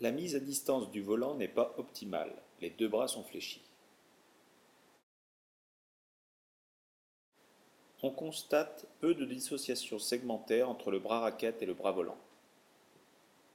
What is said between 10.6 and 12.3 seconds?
entre le bras raquette et le bras volant.